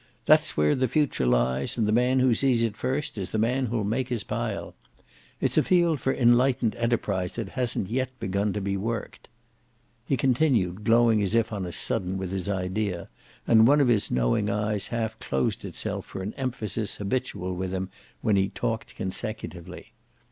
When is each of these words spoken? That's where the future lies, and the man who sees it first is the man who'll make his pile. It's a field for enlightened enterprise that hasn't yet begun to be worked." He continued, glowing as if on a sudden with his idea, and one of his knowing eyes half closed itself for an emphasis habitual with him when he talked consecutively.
That's 0.25 0.57
where 0.57 0.73
the 0.73 0.87
future 0.87 1.27
lies, 1.27 1.77
and 1.77 1.87
the 1.87 1.91
man 1.91 2.21
who 2.21 2.33
sees 2.33 2.63
it 2.63 2.75
first 2.75 3.19
is 3.19 3.29
the 3.29 3.37
man 3.37 3.67
who'll 3.67 3.83
make 3.83 4.09
his 4.09 4.23
pile. 4.23 4.73
It's 5.39 5.59
a 5.59 5.63
field 5.63 5.99
for 5.99 6.11
enlightened 6.11 6.75
enterprise 6.77 7.35
that 7.35 7.49
hasn't 7.49 7.91
yet 7.91 8.09
begun 8.19 8.51
to 8.53 8.61
be 8.61 8.75
worked." 8.77 9.29
He 10.03 10.17
continued, 10.17 10.85
glowing 10.85 11.21
as 11.21 11.35
if 11.35 11.53
on 11.53 11.67
a 11.67 11.71
sudden 11.71 12.17
with 12.17 12.31
his 12.31 12.49
idea, 12.49 13.09
and 13.45 13.67
one 13.67 13.79
of 13.79 13.89
his 13.89 14.09
knowing 14.09 14.49
eyes 14.49 14.87
half 14.87 15.19
closed 15.19 15.63
itself 15.63 16.07
for 16.07 16.23
an 16.23 16.33
emphasis 16.33 16.95
habitual 16.95 17.55
with 17.55 17.71
him 17.71 17.91
when 18.21 18.35
he 18.37 18.49
talked 18.49 18.95
consecutively. 18.95 19.93